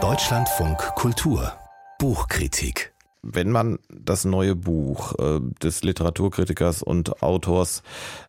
[0.00, 1.52] Deutschlandfunk Kultur
[1.98, 7.82] Buchkritik wenn man das neue Buch äh, des Literaturkritikers und Autors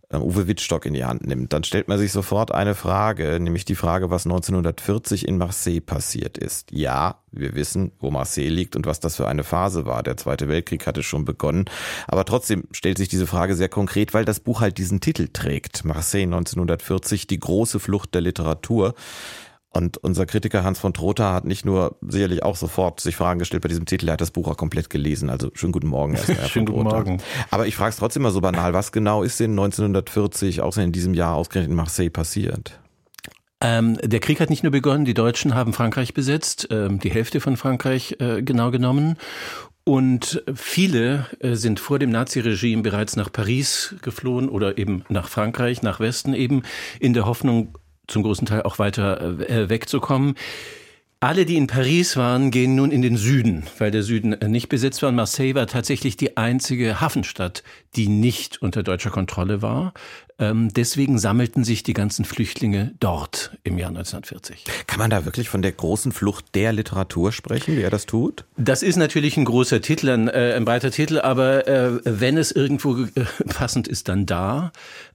[0.10, 3.66] äh, Uwe Wittstock in die Hand nimmt, dann stellt man sich sofort eine Frage, nämlich
[3.66, 6.72] die Frage, was 1940 in Marseille passiert ist.
[6.72, 10.02] Ja, wir wissen, wo Marseille liegt und was das für eine Phase war.
[10.04, 11.66] Der Zweite Weltkrieg hatte schon begonnen.
[12.08, 15.86] Aber trotzdem stellt sich diese Frage sehr konkret, weil das Buch halt diesen Titel trägt.
[15.86, 18.96] Marseille 1940, die große Flucht der Literatur.
[19.72, 23.62] Und unser Kritiker Hans von Trotha hat nicht nur sicherlich auch sofort sich Fragen gestellt
[23.62, 25.30] bei diesem Titel, er hat das Buch auch komplett gelesen.
[25.30, 27.22] Also schönen guten Morgen schönen guten Morgen.
[27.52, 30.92] Aber ich frage es trotzdem mal so banal, was genau ist denn 1940, außer in
[30.92, 32.80] diesem Jahr ausgerechnet in Marseille passiert?
[33.62, 37.40] Ähm, der Krieg hat nicht nur begonnen, die Deutschen haben Frankreich besetzt, ähm, die Hälfte
[37.40, 39.18] von Frankreich äh, genau genommen.
[39.84, 45.82] Und viele äh, sind vor dem Naziregime bereits nach Paris geflohen oder eben nach Frankreich,
[45.82, 46.64] nach Westen eben,
[47.00, 47.78] in der Hoffnung,
[48.10, 50.36] zum großen Teil auch weiter äh, wegzukommen.
[51.22, 54.70] Alle, die in Paris waren, gehen nun in den Süden, weil der Süden äh, nicht
[54.70, 55.12] besetzt war.
[55.12, 57.62] Marseille war tatsächlich die einzige Hafenstadt,
[57.98, 59.94] die nicht unter deutscher Kontrolle war.
[60.40, 64.64] Ähm, deswegen sammelten sich die ganzen Flüchtlinge dort im Jahr 1940.
[64.88, 68.46] Kann man da wirklich von der großen Flucht der Literatur sprechen, wie er das tut?
[68.56, 72.54] Das ist natürlich ein großer Titel, ein, äh, ein breiter Titel, aber äh, wenn es
[72.54, 74.72] irgendwo äh, passend ist, dann da,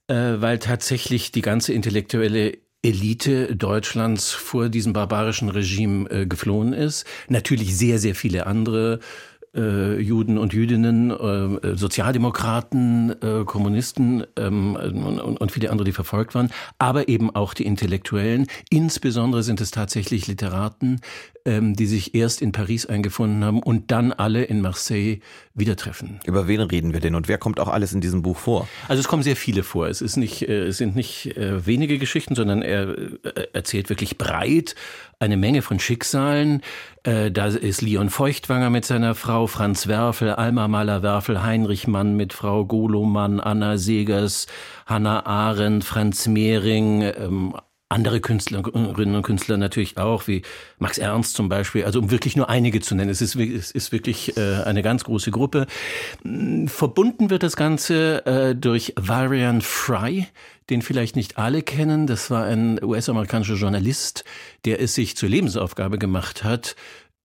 [0.08, 7.06] äh, weil tatsächlich die ganze intellektuelle Elite Deutschlands vor diesem barbarischen Regime äh, geflohen ist.
[7.28, 9.00] Natürlich sehr, sehr viele andere
[9.54, 16.34] äh, Juden und Jüdinnen, äh, Sozialdemokraten, äh, Kommunisten ähm, und, und viele andere, die verfolgt
[16.34, 18.46] waren, aber eben auch die Intellektuellen.
[18.70, 21.00] Insbesondere sind es tatsächlich Literaten,
[21.44, 25.18] ähm, die sich erst in Paris eingefunden haben und dann alle in Marseille
[25.54, 26.20] wieder treffen.
[26.24, 28.68] Über wen reden wir denn und wer kommt auch alles in diesem Buch vor?
[28.88, 29.88] Also es kommen sehr viele vor.
[29.88, 34.18] Es ist nicht, äh, es sind nicht äh, wenige Geschichten, sondern er äh, erzählt wirklich
[34.18, 34.74] breit
[35.24, 36.62] eine Menge von Schicksalen.
[37.02, 42.64] Da ist Leon Feuchtwanger mit seiner Frau, Franz Werfel, Alma Mahler-Werfel, Heinrich Mann mit Frau
[42.64, 44.46] Golomann, Anna Segers,
[44.86, 47.54] Hannah Arendt, Franz Mehring, ähm,
[47.94, 50.42] andere Künstlerinnen und Künstler natürlich auch, wie
[50.78, 53.10] Max Ernst zum Beispiel, also um wirklich nur einige zu nennen.
[53.10, 55.66] Es ist, es ist wirklich äh, eine ganz große Gruppe.
[56.22, 60.26] Hm, verbunden wird das Ganze äh, durch Varian Fry,
[60.70, 62.06] den vielleicht nicht alle kennen.
[62.06, 64.24] Das war ein US-amerikanischer Journalist,
[64.64, 66.76] der es sich zur Lebensaufgabe gemacht hat,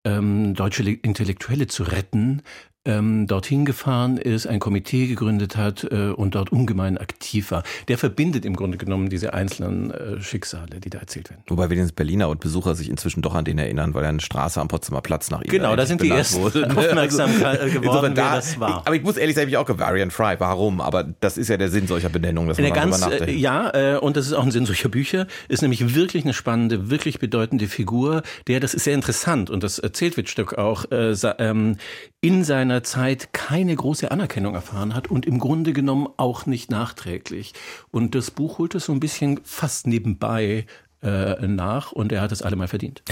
[0.04, 2.42] ähm, deutsche Intellektuelle zu retten,
[2.86, 7.64] ähm, dorthin gefahren ist, ein Komitee gegründet hat äh, und dort ungemein aktiv war.
[7.90, 11.44] Der verbindet im Grunde genommen diese einzelnen äh, Schicksale, die da erzählt werden.
[11.48, 14.62] Wobei wir den Berliner und Besucher sich inzwischen doch an den erinnern, weil eine Straße
[14.62, 16.42] am Potsdamer Platz nach ihm Genau, da sind die ersten
[16.78, 18.84] aufmerksam geworden, da, das war.
[18.86, 20.36] Aber ich muss ehrlich sagen, ich auch Varian Fry.
[20.40, 20.80] Warum?
[20.80, 24.16] Aber das ist ja der Sinn solcher Benennungen, dass man ganz, äh, Ja, äh, und
[24.16, 25.28] das ist auch ein Sinn solcher Bücher.
[25.50, 29.80] Ist nämlich wirklich eine spannende, wirklich bedeutende Figur, der, das ist sehr interessant und das
[29.80, 31.76] erzählt Wittstock auch, äh, ähm,
[32.22, 37.54] in seiner Zeit keine große Anerkennung erfahren hat und im Grunde genommen auch nicht nachträglich.
[37.92, 40.66] Und das Buch holt es so ein bisschen fast nebenbei
[41.02, 43.04] äh, nach und er hat es allemal verdient.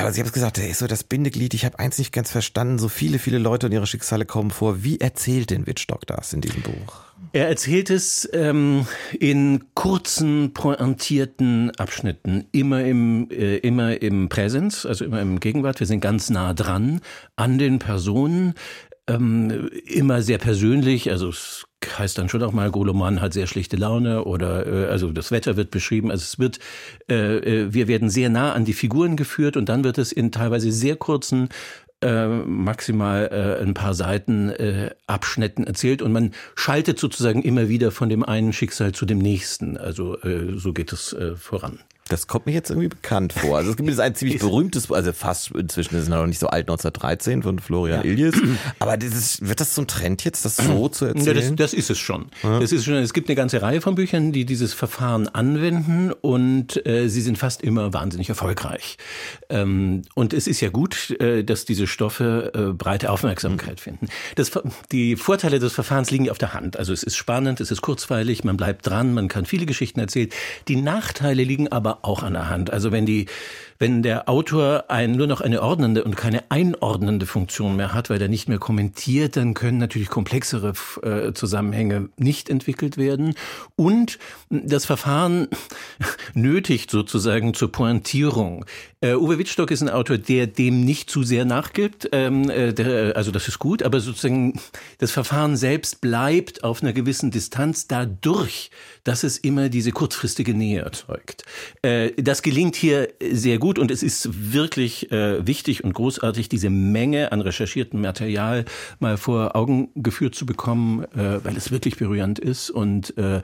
[0.00, 1.54] Aber Sie haben es gesagt, er ist so das Bindeglied.
[1.54, 2.78] Ich habe eins nicht ganz verstanden.
[2.78, 4.82] So viele, viele Leute und ihre Schicksale kommen vor.
[4.82, 7.02] Wie erzählt denn Wittstock das in diesem Buch?
[7.32, 8.86] Er erzählt es ähm,
[9.18, 15.80] in kurzen, pointierten Abschnitten, immer im, äh, immer im Präsens, also immer im Gegenwart.
[15.80, 17.00] Wir sind ganz nah dran
[17.36, 18.54] an den Personen,
[19.10, 21.10] ähm, immer sehr persönlich.
[21.10, 21.66] Also es
[21.98, 25.56] heißt dann schon auch mal, Goloman hat sehr schlechte Laune oder äh, also das Wetter
[25.56, 26.10] wird beschrieben.
[26.10, 26.58] Also es wird,
[27.08, 30.32] äh, äh, wir werden sehr nah an die Figuren geführt und dann wird es in
[30.32, 31.48] teilweise sehr kurzen
[32.02, 37.90] äh, maximal äh, ein paar Seiten äh, Abschnitten erzählt und man schaltet sozusagen immer wieder
[37.90, 39.76] von dem einen Schicksal zu dem nächsten.
[39.76, 41.80] Also äh, so geht es äh, voran.
[42.10, 43.56] Das kommt mir jetzt irgendwie bekannt vor.
[43.56, 46.48] Also es gibt jetzt ein ziemlich berühmtes, also fast inzwischen ist es noch nicht so
[46.48, 48.10] alt, 1913 von Florian ja.
[48.10, 48.34] Illies.
[48.80, 51.26] Aber dieses, wird das zum Trend jetzt, das so zu erzählen?
[51.26, 52.26] Ja, das, das ist es schon.
[52.42, 52.58] Ja.
[52.58, 52.94] Das ist schon.
[52.94, 57.38] Es gibt eine ganze Reihe von Büchern, die dieses Verfahren anwenden und äh, sie sind
[57.38, 58.98] fast immer wahnsinnig erfolgreich.
[59.48, 63.82] Ähm, und es ist ja gut, äh, dass diese Stoffe äh, breite Aufmerksamkeit mhm.
[63.82, 64.08] finden.
[64.34, 64.50] Das,
[64.90, 66.76] die Vorteile des Verfahrens liegen auf der Hand.
[66.76, 70.28] Also es ist spannend, es ist kurzweilig, man bleibt dran, man kann viele Geschichten erzählen.
[70.66, 72.72] Die Nachteile liegen aber auch an der Hand.
[72.72, 73.26] Also wenn die
[73.80, 78.20] wenn der Autor ein, nur noch eine ordnende und keine einordnende Funktion mehr hat, weil
[78.20, 83.34] er nicht mehr kommentiert, dann können natürlich komplexere äh, Zusammenhänge nicht entwickelt werden.
[83.76, 84.18] Und
[84.50, 85.48] das Verfahren
[86.34, 88.66] nötigt sozusagen zur Pointierung.
[89.00, 92.10] Äh, Uwe Wittstock ist ein Autor, der dem nicht zu sehr nachgibt.
[92.12, 94.60] Ähm, äh, der, also das ist gut, aber sozusagen
[94.98, 98.70] das Verfahren selbst bleibt auf einer gewissen Distanz dadurch,
[99.04, 101.44] dass es immer diese kurzfristige Nähe erzeugt.
[101.80, 106.70] Äh, das gelingt hier sehr gut und es ist wirklich äh, wichtig und großartig, diese
[106.70, 108.64] Menge an recherchiertem Material
[108.98, 113.42] mal vor Augen geführt zu bekommen, äh, weil es wirklich berührend ist und äh,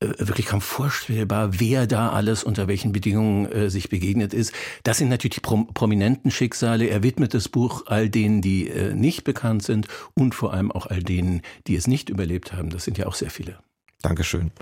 [0.00, 4.54] wirklich kaum vorstellbar, wer da alles unter welchen Bedingungen äh, sich begegnet ist.
[4.84, 6.86] Das sind natürlich die prom prominenten Schicksale.
[6.86, 10.86] Er widmet das Buch all denen, die äh, nicht bekannt sind und vor allem auch
[10.86, 12.70] all denen, die es nicht überlebt haben.
[12.70, 13.58] Das sind ja auch sehr viele.
[14.00, 14.52] Dankeschön.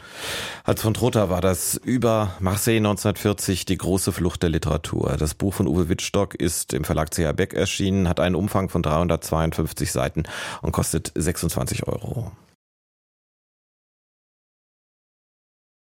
[0.64, 5.16] Hans von Trotha war das über Marseille 1940, die große Flucht der Literatur.
[5.18, 8.82] Das Buch von Uwe Wittstock ist im Verlag CH Beck erschienen, hat einen Umfang von
[8.82, 10.22] 352 Seiten
[10.62, 12.32] und kostet 26 Euro.